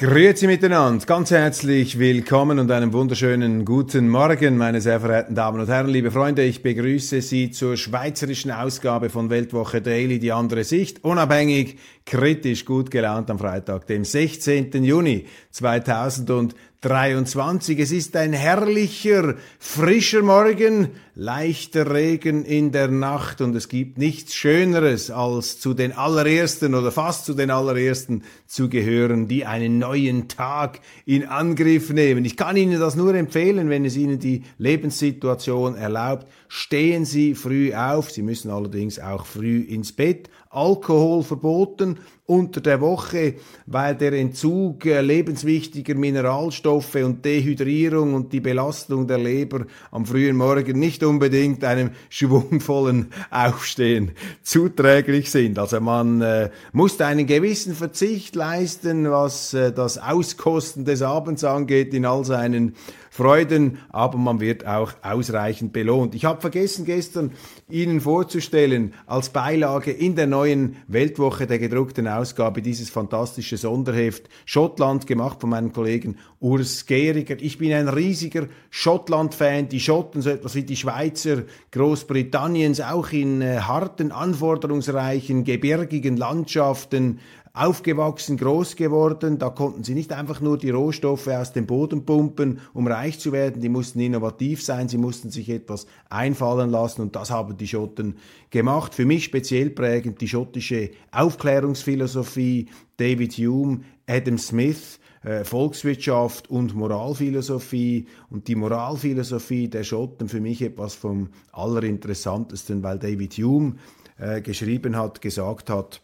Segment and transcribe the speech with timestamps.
[0.00, 5.66] Grüezi miteinander, ganz herzlich willkommen und einen wunderschönen guten Morgen, meine sehr verehrten Damen und
[5.66, 6.44] Herren, liebe Freunde.
[6.44, 12.92] Ich begrüße Sie zur schweizerischen Ausgabe von Weltwoche Daily, die andere Sicht, unabhängig, kritisch, gut
[12.92, 14.70] gelaunt am Freitag, dem 16.
[14.84, 17.80] Juni 2000 23.
[17.80, 24.36] Es ist ein herrlicher, frischer Morgen, leichter Regen in der Nacht und es gibt nichts
[24.36, 30.28] Schöneres, als zu den allerersten oder fast zu den allerersten zu gehören, die einen neuen
[30.28, 32.24] Tag in Angriff nehmen.
[32.24, 36.28] Ich kann Ihnen das nur empfehlen, wenn es Ihnen die Lebenssituation erlaubt.
[36.48, 38.10] Stehen Sie früh auf.
[38.10, 40.30] Sie müssen allerdings auch früh ins Bett.
[40.50, 43.34] Alkohol verboten unter der Woche,
[43.66, 50.36] weil der Entzug äh, lebenswichtiger Mineralstoffe und Dehydrierung und die Belastung der Leber am frühen
[50.36, 55.58] Morgen nicht unbedingt einem schwungvollen Aufstehen zuträglich sind.
[55.58, 61.92] Also man äh, muss einen gewissen Verzicht leisten, was äh, das Auskosten des Abends angeht
[61.92, 62.74] in all seinen
[63.18, 66.14] Freuden, aber man wird auch ausreichend belohnt.
[66.14, 67.32] Ich habe vergessen gestern
[67.68, 75.08] Ihnen vorzustellen, als Beilage in der neuen Weltwoche der gedruckten Ausgabe dieses fantastische Sonderheft Schottland
[75.08, 77.34] gemacht von meinem Kollegen Urs Gehriger.
[77.40, 79.68] Ich bin ein riesiger Schottland-Fan.
[79.68, 81.42] Die Schotten, so etwas wie die Schweizer
[81.72, 87.18] Großbritanniens, auch in äh, harten, anforderungsreichen, gebirgigen Landschaften,
[87.58, 89.38] aufgewachsen, groß geworden.
[89.38, 93.32] Da konnten sie nicht einfach nur die Rohstoffe aus dem Boden pumpen, um reich zu
[93.32, 93.60] werden.
[93.60, 98.16] Die mussten innovativ sein, sie mussten sich etwas einfallen lassen und das haben die Schotten
[98.50, 98.94] gemacht.
[98.94, 108.06] Für mich speziell prägend die schottische Aufklärungsphilosophie, David Hume, Adam Smith, äh, Volkswirtschaft und Moralphilosophie
[108.30, 113.74] und die Moralphilosophie der Schotten für mich etwas vom Allerinteressantesten, weil David Hume
[114.18, 116.00] äh, geschrieben hat, gesagt hat,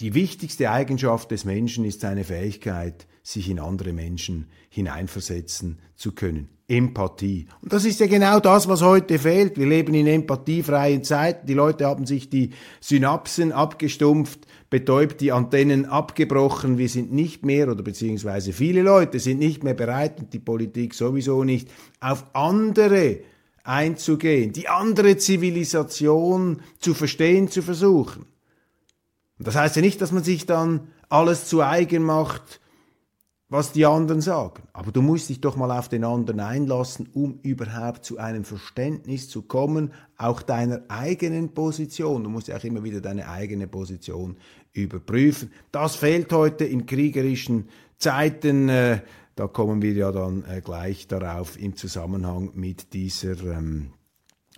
[0.00, 6.48] die wichtigste Eigenschaft des Menschen ist seine Fähigkeit, sich in andere Menschen hineinversetzen zu können.
[6.66, 7.46] Empathie.
[7.60, 9.58] Und das ist ja genau das, was heute fehlt.
[9.58, 11.46] Wir leben in empathiefreien Zeiten.
[11.46, 12.50] Die Leute haben sich die
[12.80, 16.78] Synapsen abgestumpft, betäubt, die Antennen abgebrochen.
[16.78, 20.94] Wir sind nicht mehr, oder beziehungsweise viele Leute sind nicht mehr bereit, und die Politik
[20.94, 21.68] sowieso nicht,
[22.00, 23.18] auf andere
[23.64, 28.24] einzugehen, die andere Zivilisation zu verstehen, zu versuchen.
[29.44, 32.60] Das heißt ja nicht, dass man sich dann alles zu eigen macht,
[33.52, 34.62] was die anderen sagen.
[34.72, 39.28] Aber du musst dich doch mal auf den anderen einlassen, um überhaupt zu einem Verständnis
[39.28, 42.24] zu kommen, auch deiner eigenen Position.
[42.24, 44.38] Du musst ja auch immer wieder deine eigene Position
[44.72, 45.52] überprüfen.
[45.70, 48.70] Das fehlt heute in kriegerischen Zeiten.
[48.70, 49.02] Äh,
[49.34, 53.92] da kommen wir ja dann äh, gleich darauf im Zusammenhang mit dieser ähm,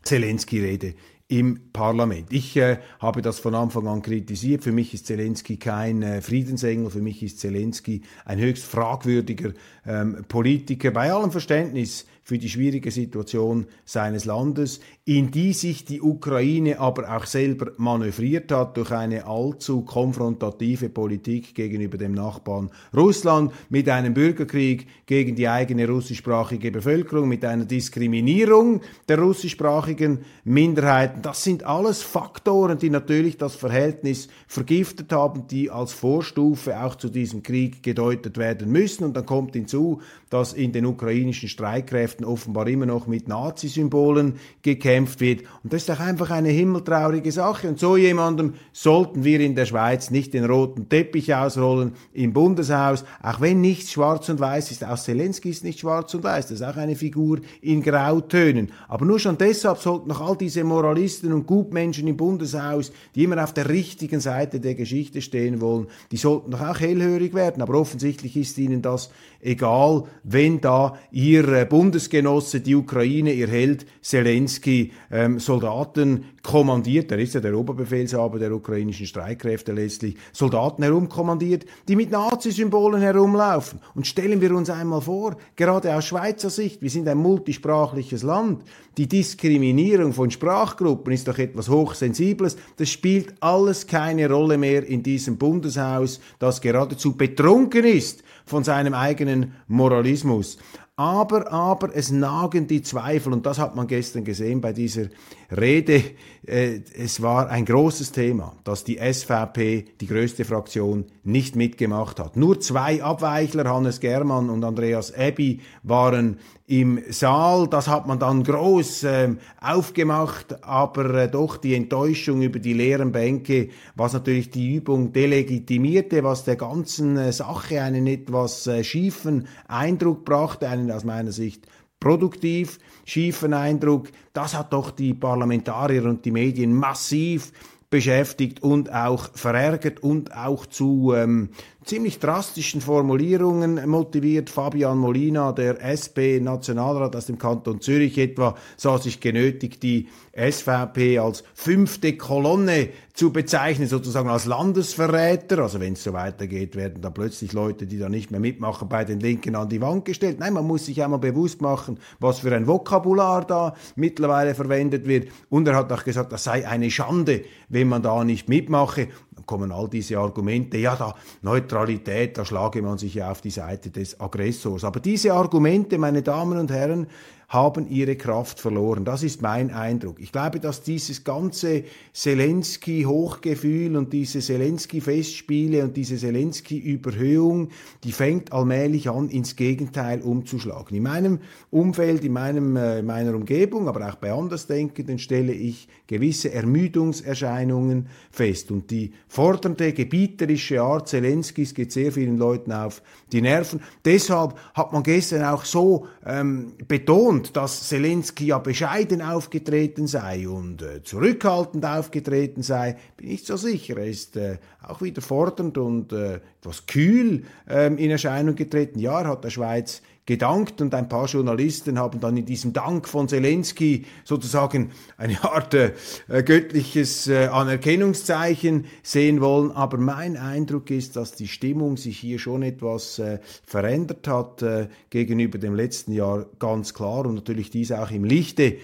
[0.05, 0.95] Zelensky-Rede
[1.29, 2.33] im Parlament.
[2.33, 4.63] Ich äh, habe das von Anfang an kritisiert.
[4.63, 9.53] Für mich ist Zelensky kein äh, Friedensengel, für mich ist Zelensky ein höchst fragwürdiger
[9.87, 10.91] ähm, Politiker.
[10.91, 17.15] Bei allem Verständnis für die schwierige Situation seines Landes, in die sich die Ukraine aber
[17.15, 24.15] auch selber manövriert hat durch eine allzu konfrontative Politik gegenüber dem Nachbarn Russland, mit einem
[24.15, 31.21] Bürgerkrieg gegen die eigene russischsprachige Bevölkerung, mit einer Diskriminierung der russischsprachigen Minderheiten.
[31.21, 37.11] Das sind alles Faktoren, die natürlich das Verhältnis vergiftet haben, die als Vorstufe auch zu
[37.11, 39.05] diesem Krieg gedeutet werden müssen.
[39.05, 44.35] Und dann kommt hinzu, dass in den ukrainischen Streitkräften Kräften offenbar immer noch mit Nazi-Symbolen
[44.63, 45.41] gekämpft wird.
[45.63, 47.69] Und das ist doch einfach eine himmeltraurige Sache.
[47.69, 53.05] Und so jemandem sollten wir in der Schweiz nicht den roten Teppich ausrollen im Bundeshaus,
[53.23, 54.85] auch wenn nichts schwarz und weiß ist.
[54.85, 58.71] Auch Zelensky ist nicht schwarz und weiß, das ist auch eine Figur in Grautönen.
[58.89, 63.43] Aber nur schon deshalb sollten noch all diese Moralisten und Gutmenschen im Bundeshaus, die immer
[63.43, 67.63] auf der richtigen Seite der Geschichte stehen wollen, die sollten doch auch hellhörig werden.
[67.63, 69.11] Aber offensichtlich ist ihnen das
[69.45, 77.19] egal, wenn da ihr äh, Bundesgenosse, die Ukraine, ihr Held Zelensky, ähm, Soldaten kommandiert, er
[77.19, 83.81] ist ja der Oberbefehlshaber der ukrainischen Streitkräfte letztlich, Soldaten herumkommandiert, die mit Nazi-Symbolen herumlaufen.
[83.95, 88.63] Und stellen wir uns einmal vor, gerade aus Schweizer Sicht, wir sind ein multisprachliches Land,
[88.97, 95.03] die Diskriminierung von Sprachgruppen ist doch etwas Hochsensibles, das spielt alles keine Rolle mehr in
[95.03, 99.34] diesem Bundeshaus, das geradezu betrunken ist von seinem eigenen
[99.67, 100.59] Moralismus.
[100.97, 105.07] Aber, aber es nagen die Zweifel und das hat man gestern gesehen bei dieser
[105.51, 106.05] Rede.
[106.47, 112.37] Äh, es war ein großes Thema, dass die SVP, die größte Fraktion, nicht mitgemacht hat.
[112.37, 117.69] Nur zwei Abweichler, Hannes Germann und Andreas Ebbi, waren im Saal.
[117.69, 123.13] Das hat man dann groß äh, aufgemacht, aber äh, doch die Enttäuschung über die leeren
[123.13, 129.47] Bänke, was natürlich die Übung delegitimierte, was der ganzen äh, Sache einen etwas äh, schiefen
[129.69, 131.67] Eindruck brachte, einen aus meiner Sicht
[132.01, 134.09] produktiv schiefen Eindruck.
[134.35, 137.53] Das hat doch die Parlamentarier und die Medien massiv
[137.95, 141.51] beschäftigt und auch verärgert und auch zu ähm,
[141.85, 144.51] ziemlich drastischen Formulierungen motiviert.
[144.51, 151.45] Fabian Molina, der SP-Nationalrat aus dem Kanton Zürich etwa, sah sich genötigt, die SVP als
[151.55, 155.61] fünfte Kolonne zu bezeichnen, sozusagen als Landesverräter.
[155.61, 159.05] Also wenn es so weitergeht, werden da plötzlich Leute, die da nicht mehr mitmachen, bei
[159.05, 160.41] den Linken an die Wand gestellt.
[160.41, 165.29] Nein, man muss sich einmal bewusst machen, was für ein Vokabular da mittlerweile verwendet wird.
[165.49, 169.09] Und er hat auch gesagt, das sei eine Schande, wenn man da nicht mitmache
[169.47, 173.91] kommen all diese Argumente, ja, da Neutralität, da schlage man sich ja auf die Seite
[173.91, 174.85] des Aggressors.
[174.85, 177.07] Aber diese Argumente, meine Damen und Herren,
[177.49, 179.05] haben ihre Kraft verloren.
[179.05, 180.21] Das ist mein Eindruck.
[180.21, 187.69] Ich glaube, dass dieses ganze Zelensky-Hochgefühl und diese Zelensky-Festspiele und diese Zelensky-Überhöhung,
[188.03, 190.97] die fängt allmählich an, ins Gegenteil umzuschlagen.
[190.97, 196.53] In meinem Umfeld, in meinem, äh, meiner Umgebung, aber auch bei Andersdenkenden stelle ich gewisse
[196.53, 198.71] Ermüdungserscheinungen fest.
[198.71, 203.03] Und die fordernde, gebieterische Art Zelenskys geht sehr vielen Leuten auf
[203.33, 203.81] die Nerven.
[204.05, 210.49] Deshalb hat man gestern auch so ähm, betont, betont, dass Zelensky ja bescheiden aufgetreten sei
[210.49, 213.97] und äh, zurückhaltend aufgetreten sei, bin ich so sicher.
[213.99, 218.99] Er ist äh, auch wieder fordernd und äh, etwas kühl ähm, in Erscheinung getreten.
[218.99, 223.09] Ja, er hat der Schweiz gedankt und ein paar Journalisten haben dann in diesem Dank
[223.09, 225.93] von Zelensky sozusagen eine Art äh,
[226.29, 229.71] göttliches äh, Anerkennungszeichen sehen wollen.
[229.71, 234.89] Aber mein Eindruck ist, dass die Stimmung sich hier schon etwas äh, verändert hat äh,
[235.11, 238.77] gegenüber dem letzten Jahr ganz klar und natürlich dies auch im Lichte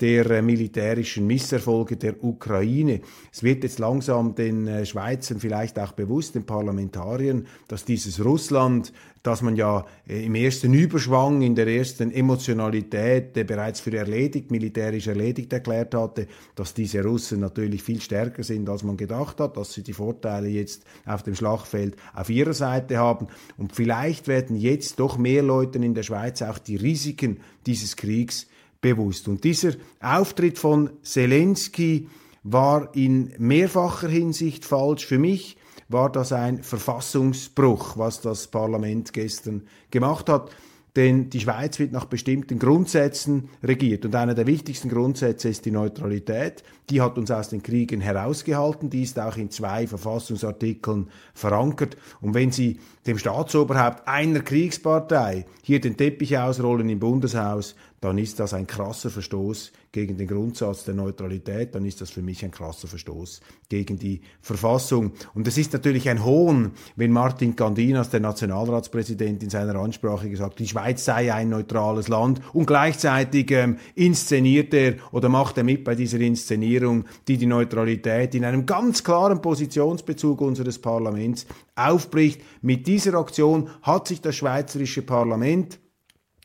[0.00, 3.00] der äh, militärischen Misserfolge der Ukraine.
[3.32, 8.92] Es wird jetzt langsam den äh, Schweizern vielleicht auch bewusst, den Parlamentariern, dass dieses Russland,
[9.22, 15.06] das man ja äh, im ersten Überschwang, in der ersten Emotionalität bereits für erledigt, militärisch
[15.06, 19.72] erledigt erklärt hatte, dass diese Russen natürlich viel stärker sind, als man gedacht hat, dass
[19.72, 23.28] sie die Vorteile jetzt auf dem Schlachtfeld auf ihrer Seite haben.
[23.56, 28.46] Und vielleicht werden jetzt doch mehr Leuten in der Schweiz auch die Risiken dieses Kriegs
[28.86, 29.26] bewusst.
[29.26, 32.08] Und dieser Auftritt von Zelensky
[32.44, 35.06] war in mehrfacher Hinsicht falsch.
[35.06, 35.56] Für mich
[35.88, 40.50] war das ein Verfassungsbruch, was das Parlament gestern gemacht hat.
[40.94, 44.06] Denn die Schweiz wird nach bestimmten Grundsätzen regiert.
[44.06, 46.62] Und einer der wichtigsten Grundsätze ist die Neutralität.
[46.88, 48.88] Die hat uns aus den Kriegen herausgehalten.
[48.88, 51.98] Die ist auch in zwei Verfassungsartikeln verankert.
[52.22, 57.74] Und wenn Sie dem Staatsoberhaupt einer Kriegspartei hier den Teppich ausrollen im Bundeshaus,
[58.06, 62.22] dann ist das ein krasser Verstoß gegen den Grundsatz der Neutralität, dann ist das für
[62.22, 65.10] mich ein krasser Verstoß gegen die Verfassung.
[65.34, 70.60] Und es ist natürlich ein Hohn, wenn Martin Candinas, der Nationalratspräsident, in seiner Ansprache gesagt
[70.60, 75.82] die Schweiz sei ein neutrales Land und gleichzeitig ähm, inszeniert er oder macht er mit
[75.82, 81.44] bei dieser Inszenierung, die die Neutralität in einem ganz klaren Positionsbezug unseres Parlaments
[81.74, 82.40] aufbricht.
[82.62, 85.80] Mit dieser Aktion hat sich das schweizerische Parlament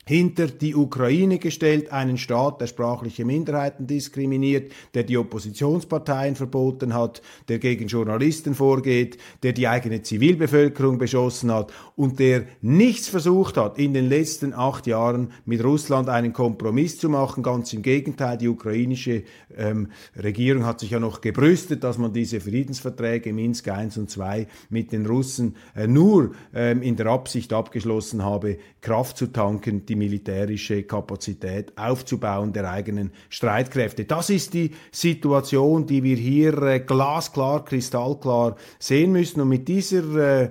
[0.04, 7.22] hinter die Ukraine gestellt, einen Staat, der sprachliche Minderheiten diskriminiert, der die Oppositionsparteien verboten hat,
[7.48, 13.78] der gegen Journalisten vorgeht, der die eigene Zivilbevölkerung beschossen hat und der nichts versucht hat,
[13.78, 17.44] in den letzten acht Jahren mit Russland einen Kompromiss zu machen.
[17.44, 19.22] Ganz im Gegenteil, die ukrainische
[19.56, 24.46] ähm, Regierung hat sich ja noch gebrüstet, dass man diese Friedensverträge Minsk I und II
[24.68, 29.96] mit den Russen äh, nur ähm, in der Absicht abgeschlossen habe, Kraft zu tanken, die
[29.96, 34.06] militärische Kapazität aufzubauen der eigenen Streitkräfte.
[34.06, 39.42] Das ist die Situation, die wir hier äh, glasklar, kristallklar sehen müssen.
[39.42, 40.50] Und mit dieser äh,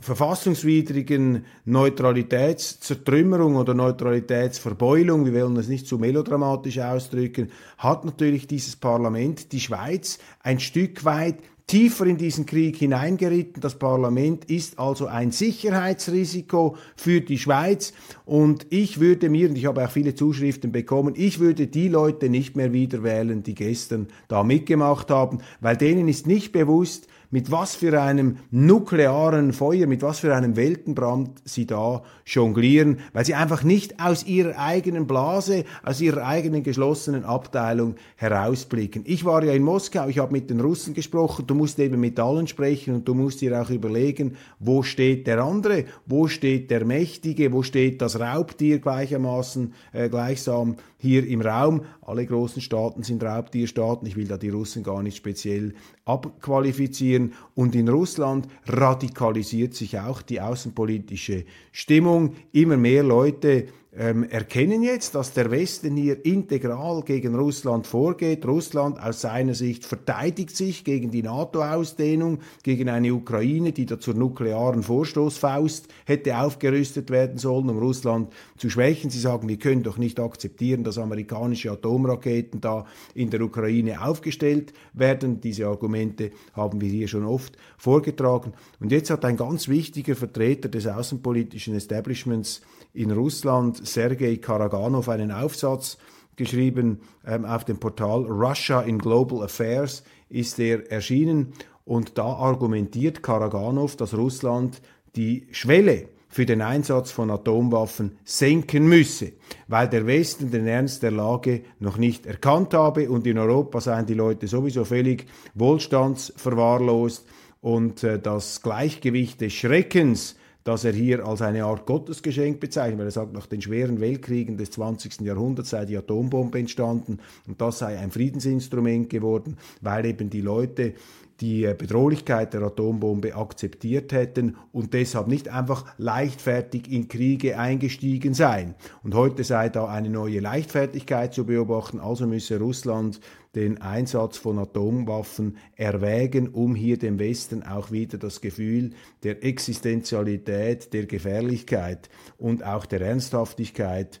[0.00, 9.52] verfassungswidrigen Neutralitätszertrümmerung oder Neutralitätsverbeulung, wir wollen das nicht zu melodramatisch ausdrücken, hat natürlich dieses Parlament
[9.52, 13.60] die Schweiz ein Stück weit tiefer in diesen Krieg hineingeritten.
[13.60, 17.92] Das Parlament ist also ein Sicherheitsrisiko für die Schweiz.
[18.24, 22.28] Und ich würde mir, und ich habe auch viele Zuschriften bekommen, ich würde die Leute
[22.28, 27.50] nicht mehr wieder wählen, die gestern da mitgemacht haben, weil denen ist nicht bewusst, mit
[27.50, 33.34] was für einem nuklearen Feuer, mit was für einem Weltenbrand sie da jonglieren, weil sie
[33.34, 39.02] einfach nicht aus ihrer eigenen Blase, aus ihrer eigenen geschlossenen Abteilung herausblicken.
[39.06, 42.18] Ich war ja in Moskau, ich habe mit den Russen gesprochen, du musst eben mit
[42.18, 46.84] allen sprechen und du musst dir auch überlegen, wo steht der andere, wo steht der
[46.84, 51.82] Mächtige, wo steht das Raubtier gleichermaßen, äh, gleichsam hier im Raum.
[52.02, 54.06] Alle großen Staaten sind Raubtierstaaten.
[54.06, 55.74] Ich will da die Russen gar nicht speziell
[56.04, 57.34] abqualifizieren.
[57.54, 62.34] Und in Russland radikalisiert sich auch die außenpolitische Stimmung.
[62.52, 63.66] Immer mehr Leute
[63.98, 68.44] ähm, erkennen jetzt, dass der Westen hier integral gegen Russland vorgeht.
[68.46, 74.14] Russland aus seiner Sicht verteidigt sich gegen die NATO-Ausdehnung, gegen eine Ukraine, die da zur
[74.14, 79.08] nuklearen Vorstoßfaust hätte aufgerüstet werden sollen, um Russland zu schwächen.
[79.08, 82.84] Sie sagen, wir können doch nicht akzeptieren, dass amerikanische Atomraketen da
[83.14, 85.40] in der Ukraine aufgestellt werden.
[85.40, 88.52] Diese Argumente haben wir hier schon oft vorgetragen.
[88.78, 92.60] Und jetzt hat ein ganz wichtiger Vertreter des außenpolitischen Establishments
[92.92, 95.98] in Russland, Sergei Karaganov, einen Aufsatz
[96.36, 101.52] geschrieben ähm, auf dem Portal Russia in Global Affairs ist er erschienen.
[101.84, 104.82] Und da argumentiert Karaganov, dass Russland
[105.14, 109.32] die Schwelle für den Einsatz von Atomwaffen senken müsse,
[109.68, 113.08] weil der Westen den Ernst der Lage noch nicht erkannt habe.
[113.08, 117.26] Und in Europa seien die Leute sowieso völlig wohlstandsverwahrlost.
[117.60, 123.06] Und äh, das Gleichgewicht des Schreckens dass er hier als eine Art Gottesgeschenk bezeichnet, weil
[123.06, 125.20] er sagt, nach den schweren Weltkriegen des 20.
[125.20, 130.94] Jahrhunderts sei die Atombombe entstanden und das sei ein Friedensinstrument geworden, weil eben die Leute
[131.40, 138.74] die Bedrohlichkeit der Atombombe akzeptiert hätten und deshalb nicht einfach leichtfertig in Kriege eingestiegen seien.
[139.02, 143.20] Und heute sei da eine neue Leichtfertigkeit zu beobachten, also müsse Russland
[143.54, 148.90] den Einsatz von Atomwaffen erwägen, um hier dem Westen auch wieder das Gefühl
[149.22, 154.20] der Existenzialität, der Gefährlichkeit und auch der Ernsthaftigkeit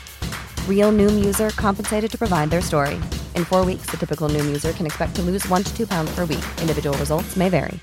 [0.67, 2.99] Real Noom user compensated to provide their story.
[3.35, 6.11] In four weeks, the typical Noom user can expect to lose one to two pounds
[6.15, 6.43] per week.
[6.59, 7.79] Individual results may vary.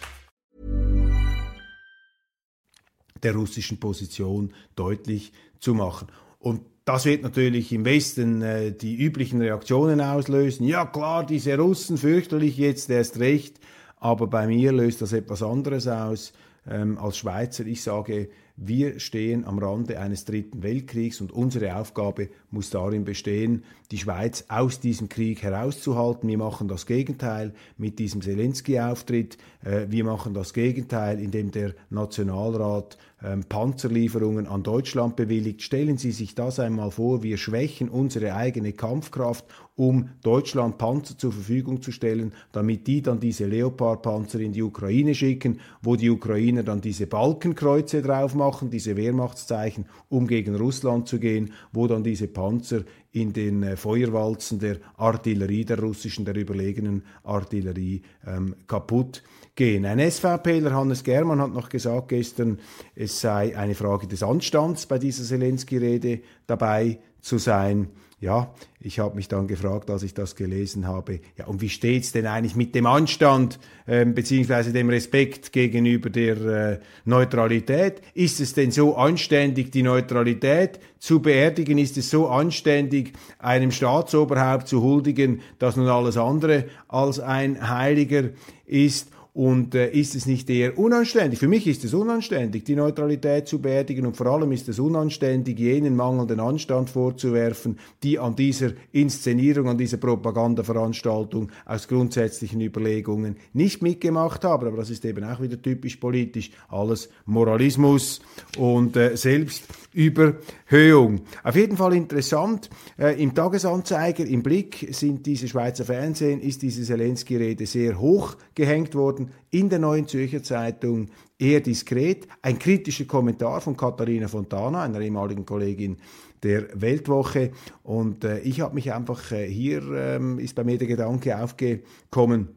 [3.23, 6.09] Der russischen Position deutlich zu machen.
[6.39, 10.67] Und Das wird natürlich im Westen äh, die üblichen Reaktionen auslösen.
[10.67, 13.61] Ja klar, diese Russen fürchterlich jetzt erst recht,
[13.99, 16.33] aber bei mir löst das etwas anderes aus.
[16.67, 18.31] Ähm, als Schweizer, ich sage,
[18.61, 23.63] wir stehen am Rande eines dritten Weltkriegs und unsere Aufgabe muss darin bestehen,
[23.93, 26.29] die Schweiz aus diesem Krieg herauszuhalten.
[26.29, 29.39] Wir machen das Gegenteil mit diesem Zelensky-Auftritt.
[29.65, 35.63] Äh, wir machen das Gegenteil, indem der Nationalrat ähm, Panzerlieferungen an Deutschland bewilligt.
[35.63, 39.45] Stellen Sie sich das einmal vor, wir schwächen unsere eigene Kampfkraft,
[39.75, 45.15] um Deutschland Panzer zur Verfügung zu stellen, damit die dann diese Leopard-Panzer in die Ukraine
[45.15, 51.19] schicken, wo die Ukrainer dann diese Balkenkreuze drauf machen, diese Wehrmachtszeichen, um gegen Russland zu
[51.19, 57.03] gehen, wo dann diese Panzer in den äh, Feuerwalzen der Artillerie, der russischen, der überlegenen
[57.25, 59.23] Artillerie ähm, kaputt
[59.55, 59.87] gehen.
[59.87, 62.59] Ein SVPler, Hannes Germann, hat noch gesagt gestern,
[62.95, 67.89] es sei eine Frage des Anstands, bei dieser Zelensky-Rede dabei zu sein.
[68.21, 72.11] Ja, ich habe mich dann gefragt, als ich das gelesen habe, ja, und wie steht's
[72.11, 78.03] denn eigentlich mit dem Anstand ähm, beziehungsweise dem Respekt gegenüber der äh, Neutralität?
[78.15, 81.79] Ist es denn so anständig, die Neutralität zu beerdigen?
[81.79, 88.31] Ist es so anständig, einem Staatsoberhaupt zu huldigen, das nun alles andere als ein Heiliger
[88.67, 89.13] ist?
[89.39, 91.39] Und äh, ist es nicht eher unanständig?
[91.39, 95.61] Für mich ist es unanständig, die Neutralität zu beerdigen und vor allem ist es unanständig,
[95.61, 103.81] jenen mangelnden Anstand vorzuwerfen, die an dieser Inszenierung, an dieser Propagandaveranstaltung aus grundsätzlichen Überlegungen nicht
[103.81, 104.67] mitgemacht haben.
[104.67, 106.51] Aber das ist eben auch wieder typisch politisch.
[106.69, 108.21] Alles Moralismus
[108.59, 111.21] und äh, Selbstüberhöhung.
[111.45, 112.71] Auf jeden Fall interessant.
[112.99, 118.97] Äh, Im Tagesanzeiger, im Blick sind diese Schweizer Fernsehen, ist diese Zelensky-Rede sehr hoch gehängt
[118.97, 121.09] worden in der Neuen Zürcher Zeitung
[121.39, 122.27] eher diskret.
[122.43, 125.97] Ein kritischer Kommentar von Katharina Fontana, einer ehemaligen Kollegin
[126.43, 127.53] der Weltwoche.
[127.83, 132.49] Und äh, ich habe mich einfach, äh, hier ähm, ist bei mir der Gedanke aufgekommen,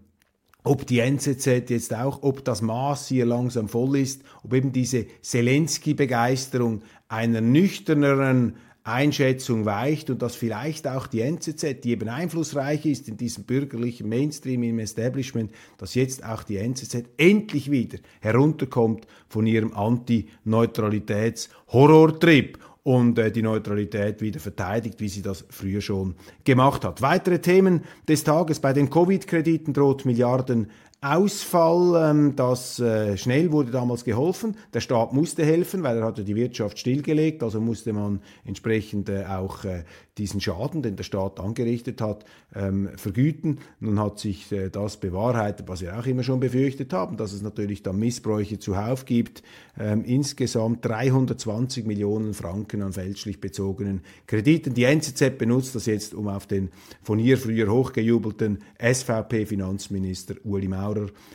[0.64, 5.08] ob die NZZ jetzt auch, ob das Maß hier langsam voll ist, ob eben diese
[5.22, 13.08] Zelensky-Begeisterung einer nüchterneren Einschätzung weicht und dass vielleicht auch die NZZ, die eben einflussreich ist
[13.08, 19.46] in diesem bürgerlichen Mainstream im Establishment, dass jetzt auch die NZZ endlich wieder herunterkommt von
[19.46, 27.04] ihrem Anti-Neutralitäts-Horrortrip und äh, die Neutralität wieder verteidigt, wie sie das früher schon gemacht hat.
[27.04, 28.60] Weitere Themen des Tages.
[28.60, 30.72] Bei den Covid-Krediten droht Milliarden
[31.04, 34.56] Ausfall, ähm, das äh, schnell wurde damals geholfen.
[34.72, 39.26] Der Staat musste helfen, weil er hatte die Wirtschaft stillgelegt, also musste man entsprechend äh,
[39.26, 39.84] auch äh,
[40.20, 43.58] diesen Schaden, den der Staat angerichtet hat, ähm, vergüten.
[43.80, 47.42] Nun hat sich äh, das bewahrheitet, was wir auch immer schon befürchtet haben, dass es
[47.42, 49.42] natürlich dann Missbräuche zuhauf gibt.
[49.80, 54.76] Ähm, insgesamt 320 Millionen Franken an fälschlich bezogenen Krediten.
[54.76, 56.70] Die NZZ benutzt das jetzt, um auf den
[57.02, 60.91] von ihr früher hochgejubelten SVP-Finanzminister Uli Maurer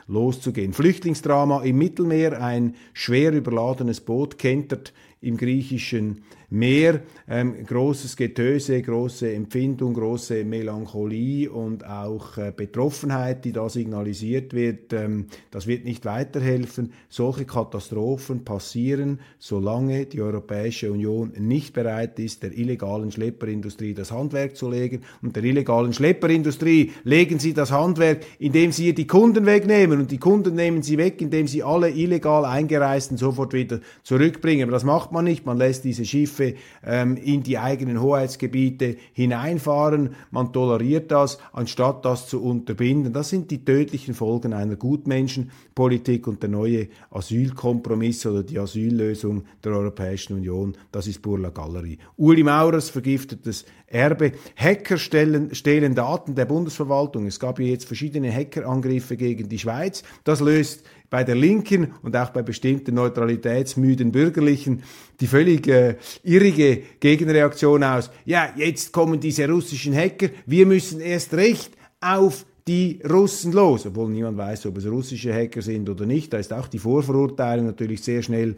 [0.07, 0.73] loszugehen.
[0.73, 7.01] Flüchtlingsdrama im Mittelmeer, ein schwer überladenes Boot kentert im griechischen Meer.
[7.29, 14.93] Ähm, großes Getöse, große Empfindung, große Melancholie und auch äh, Betroffenheit, die da signalisiert wird.
[14.93, 16.93] Ähm, das wird nicht weiterhelfen.
[17.09, 24.57] Solche Katastrophen passieren, solange die Europäische Union nicht bereit ist, der illegalen Schlepperindustrie das Handwerk
[24.57, 25.01] zu legen.
[25.23, 29.99] Und der illegalen Schlepperindustrie legen sie das Handwerk, indem sie ihr die Kunden wegnehmen.
[29.99, 34.63] Und die Kunden nehmen sie weg, indem sie alle illegal Eingereisten sofort wieder zurückbringen.
[34.63, 35.47] Aber das macht man nicht.
[35.47, 40.11] Man lässt diese Schiffe ähm, in die eigenen Hoheitsgebiete hineinfahren.
[40.31, 43.13] Man toleriert das, anstatt das zu unterbinden.
[43.13, 49.73] Das sind die tödlichen Folgen einer Gutmenschenpolitik und der neue Asylkompromiss oder die Asyllösung der
[49.73, 50.77] Europäischen Union.
[50.93, 51.99] Das ist Burla Galerie.
[52.17, 54.33] Uli Maurers vergiftetes Erbe.
[54.57, 57.27] Hacker stellen, stehlen Daten der Bundesverwaltung.
[57.27, 60.03] Es gab ja jetzt verschiedene Hackerangriffe gegen die Schweiz.
[60.25, 64.83] Das löst bei der Linken und auch bei bestimmten neutralitätsmüden Bürgerlichen
[65.21, 68.11] die völlig äh, irrige Gegenreaktion aus.
[68.25, 74.11] Ja, jetzt kommen diese russischen Hacker, wir müssen erst recht auf die Russen los, obwohl
[74.11, 76.33] niemand weiß, ob es russische Hacker sind oder nicht.
[76.33, 78.57] Da ist auch die Vorverurteilung natürlich sehr schnell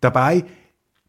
[0.00, 0.44] dabei.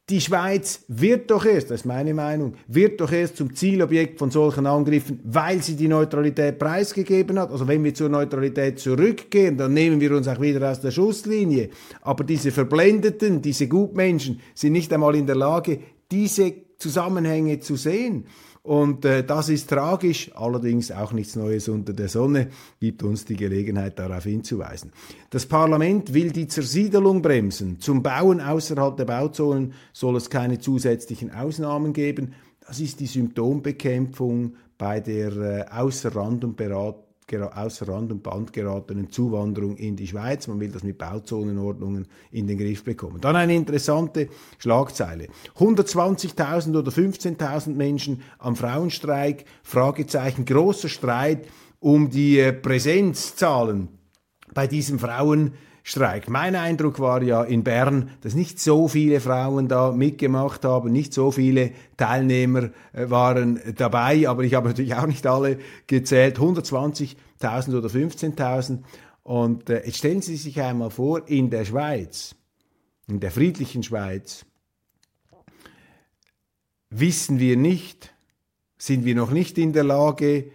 [0.10, 4.32] Die Schweiz wird doch erst, das ist meine Meinung, wird doch erst zum Zielobjekt von
[4.32, 7.52] solchen Angriffen, weil sie die Neutralität preisgegeben hat.
[7.52, 11.70] Also wenn wir zur Neutralität zurückgehen, dann nehmen wir uns auch wieder aus der Schusslinie.
[12.02, 15.80] Aber diese Verblendeten, diese Gutmenschen sind nicht einmal in der Lage,
[16.12, 18.26] diese Zusammenhänge zu sehen.
[18.70, 23.36] Und äh, das ist tragisch, allerdings auch nichts Neues unter der Sonne, gibt uns die
[23.36, 24.92] Gelegenheit darauf hinzuweisen.
[25.32, 27.80] Das Parlament will die Zersiedelung bremsen.
[27.80, 32.36] Zum Bauen außerhalb der Bauzonen soll es keine zusätzlichen Ausnahmen geben.
[32.60, 38.54] Das ist die Symptombekämpfung bei der äh, außer Rand und Beratung außer Rand und Band
[38.54, 40.48] geratenen Zuwanderung in die Schweiz.
[40.48, 43.22] Man will das mit Bauzonenordnungen in den Griff bekommen.
[43.22, 45.28] Dann eine interessante Schlagzeile.
[45.58, 51.48] 120.000 oder 15.000 Menschen am Frauenstreik, Fragezeichen, großer Streit
[51.80, 53.90] um die äh, Präsenzzahlen
[54.54, 55.69] bei diesem Frauenstreik.
[55.84, 56.30] Streik.
[56.30, 61.14] Mein Eindruck war ja in Bern, dass nicht so viele Frauen da mitgemacht haben, nicht
[61.14, 67.78] so viele Teilnehmer äh, waren dabei, aber ich habe natürlich auch nicht alle gezählt, 120.000
[67.78, 68.80] oder 15.000.
[69.24, 72.36] Und äh, jetzt stellen Sie sich einmal vor, in der Schweiz,
[73.08, 74.46] in der friedlichen Schweiz,
[76.90, 78.14] wissen wir nicht,
[78.78, 80.52] sind wir noch nicht in der Lage,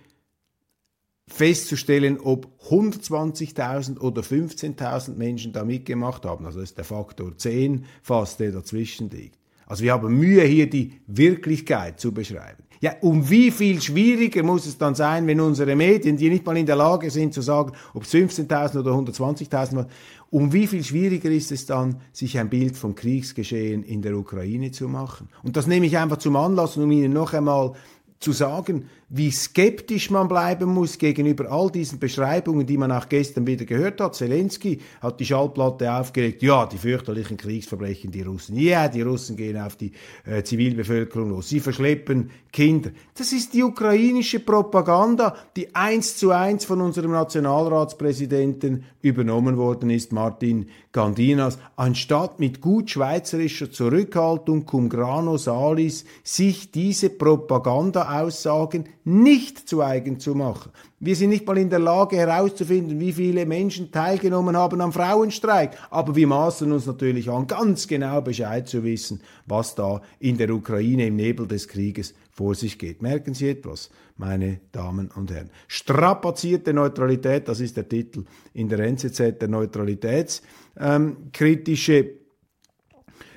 [1.27, 6.45] festzustellen, ob 120.000 oder 15.000 Menschen da mitgemacht haben.
[6.47, 9.39] Also das ist der Faktor 10 fast, der dazwischen liegt.
[9.67, 12.65] Also wir haben Mühe hier die Wirklichkeit zu beschreiben.
[12.81, 16.57] Ja, um wie viel schwieriger muss es dann sein, wenn unsere Medien, die nicht mal
[16.59, 19.87] in der Lage sind zu sagen, ob es 15.000 oder 120.000 waren,
[20.29, 24.71] um wie viel schwieriger ist es dann, sich ein Bild vom Kriegsgeschehen in der Ukraine
[24.71, 25.29] zu machen?
[25.43, 27.73] Und das nehme ich einfach zum Anlass, um Ihnen noch einmal
[28.21, 33.47] zu sagen, wie skeptisch man bleiben muss gegenüber all diesen Beschreibungen, die man auch gestern
[33.47, 34.15] wieder gehört hat.
[34.15, 39.59] Zelensky hat die Schallplatte aufgelegt, ja, die fürchterlichen Kriegsverbrechen, die Russen, ja, die Russen gehen
[39.59, 39.93] auf die
[40.25, 42.91] äh, Zivilbevölkerung los, sie verschleppen Kinder.
[43.17, 50.13] Das ist die ukrainische Propaganda, die eins zu eins von unserem Nationalratspräsidenten übernommen worden ist,
[50.13, 59.83] Martin Gandinas, anstatt mit gut schweizerischer Zurückhaltung cum grano salis sich diese Propaganda-Aussagen nicht zu
[59.83, 60.73] eigen zu machen.
[60.99, 65.77] Wir sind nicht mal in der Lage herauszufinden, wie viele Menschen teilgenommen haben am Frauenstreik,
[65.91, 70.49] aber wir maßen uns natürlich an, ganz genau Bescheid zu wissen, was da in der
[70.51, 73.03] Ukraine im Nebel des Krieges vor sich geht.
[73.03, 75.51] Merken Sie etwas, meine Damen und Herren.
[75.69, 82.24] Strapazierte Neutralität, das ist der Titel in der NZZ, der Neutralitätskritische ähm,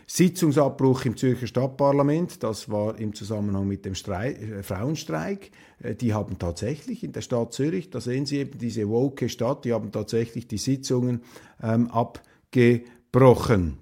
[0.09, 5.51] Sitzungsabbruch im Zürcher Stadtparlament, das war im Zusammenhang mit dem Streik, äh, Frauenstreik.
[5.79, 9.65] Äh, die haben tatsächlich in der Stadt Zürich, da sehen Sie eben diese woke Stadt,
[9.65, 11.23] die haben tatsächlich die Sitzungen
[11.61, 13.79] ähm, abgebrochen.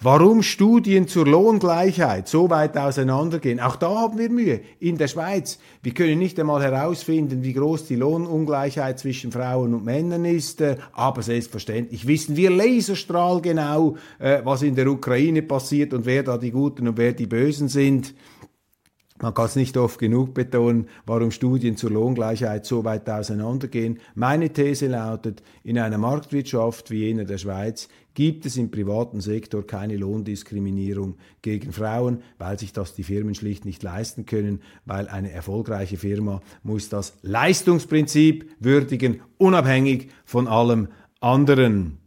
[0.00, 4.60] Warum Studien zur Lohngleichheit so weit auseinandergehen, auch da haben wir Mühe.
[4.78, 9.84] In der Schweiz, wir können nicht einmal herausfinden, wie groß die Lohnungleichheit zwischen Frauen und
[9.84, 16.06] Männern ist, äh, aber selbstverständlich wissen wir laserstrahlgenau, äh, was in der Ukraine passiert und
[16.06, 18.14] wer da die Guten und wer die Bösen sind.
[19.20, 23.98] Man kann es nicht oft genug betonen, warum Studien zur Lohngleichheit so weit auseinandergehen.
[24.14, 29.66] Meine These lautet, in einer Marktwirtschaft wie jener der Schweiz gibt es im privaten Sektor
[29.66, 35.30] keine Lohndiskriminierung gegen Frauen, weil sich das die Firmen schlicht nicht leisten können, weil eine
[35.30, 40.88] erfolgreiche Firma muss das Leistungsprinzip würdigen, unabhängig von allem
[41.20, 41.98] anderen.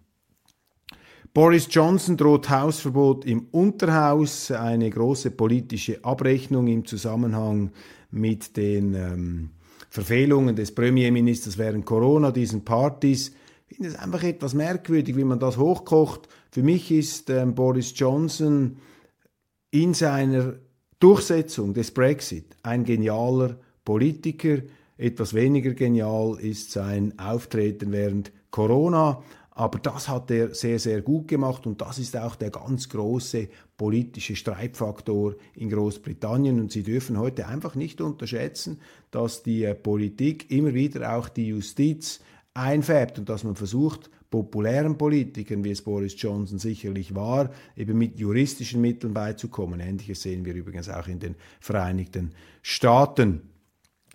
[1.34, 7.72] Boris Johnson droht Hausverbot im Unterhaus, eine große politische Abrechnung im Zusammenhang
[8.10, 9.50] mit den ähm,
[9.90, 13.32] Verfehlungen des Premierministers während Corona, diesen Partys.
[13.70, 16.28] Ich finde es einfach etwas merkwürdig, wie man das hochkocht.
[16.52, 18.76] Für mich ist ähm, Boris Johnson
[19.70, 20.56] in seiner
[21.00, 24.58] Durchsetzung des Brexit ein genialer Politiker.
[24.98, 29.24] Etwas weniger genial ist sein Auftreten während Corona.
[29.54, 33.50] Aber das hat er sehr, sehr gut gemacht und das ist auch der ganz große
[33.76, 36.60] politische Streitfaktor in Großbritannien.
[36.60, 38.80] Und Sie dürfen heute einfach nicht unterschätzen,
[39.12, 42.22] dass die äh, Politik immer wieder auch die Justiz
[42.54, 48.18] einfärbt und dass man versucht, populären Politikern, wie es Boris Johnson sicherlich war, eben mit
[48.18, 49.82] juristischen Mitteln beizukommen.
[49.82, 53.42] Ähnliches sehen wir übrigens auch in den Vereinigten Staaten.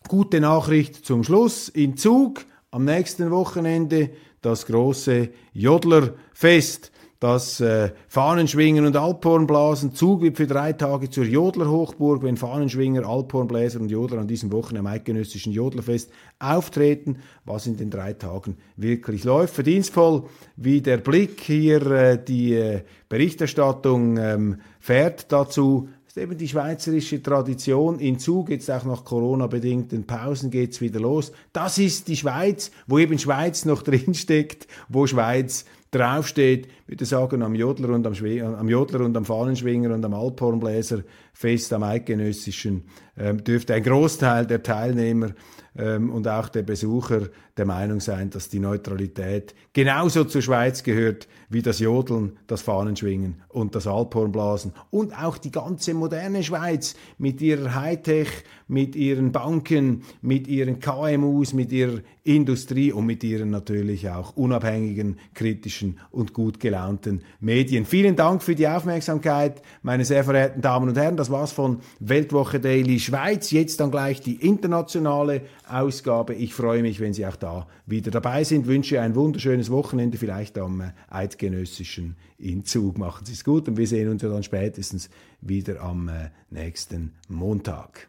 [0.08, 1.68] Gute Nachricht zum Schluss.
[1.68, 4.10] In Zug am nächsten Wochenende
[4.46, 6.92] das große Jodlerfest.
[7.18, 9.94] Das äh, Fahnenschwingen und Alphornblasen.
[9.94, 14.80] Zug wird für drei Tage zur Jodlerhochburg, wenn Fahnenschwinger, Alphornbläser und Jodler an diesem Wochenende
[14.80, 19.54] am eidgenössischen Jodlerfest auftreten, was in den drei Tagen wirklich läuft.
[19.54, 20.24] Verdienstvoll,
[20.56, 27.98] wie der Blick hier äh, die äh, Berichterstattung ähm, fährt dazu eben die schweizerische Tradition.
[27.98, 31.32] In Zug jetzt auch nach Corona-bedingten Pausen geht's wieder los.
[31.52, 37.54] Das ist die Schweiz, wo eben Schweiz noch drinsteckt, wo Schweiz draufsteht, würde sagen, am
[37.54, 41.02] Jodler und am, Schwe am Jodler und am Fahnenschwinger und am Alphornbläser
[41.36, 42.84] Fest am Eidgenössischen
[43.18, 45.32] ähm, dürfte ein Großteil der Teilnehmer
[45.76, 51.28] ähm, und auch der Besucher der Meinung sein, dass die Neutralität genauso zur Schweiz gehört
[51.48, 57.40] wie das Jodeln, das Fahnenschwingen und das Alphornblasen und auch die ganze moderne Schweiz mit
[57.40, 58.28] ihrer Hightech,
[58.68, 65.18] mit ihren Banken, mit ihren KMUs, mit ihrer Industrie und mit ihren natürlich auch unabhängigen,
[65.34, 67.84] kritischen und gut gelaunten Medien.
[67.84, 71.16] Vielen Dank für die Aufmerksamkeit, meine sehr verehrten Damen und Herren.
[71.26, 73.50] Das war's von Weltwoche Daily Schweiz.
[73.50, 76.34] Jetzt dann gleich die internationale Ausgabe.
[76.34, 78.68] Ich freue mich, wenn Sie auch da wieder dabei sind.
[78.68, 82.96] Wünsche ein wunderschönes Wochenende, vielleicht am Eidgenössischen in Zug.
[82.96, 85.10] Machen Sie es gut und wir sehen uns ja dann spätestens
[85.40, 88.08] wieder am äh, nächsten Montag.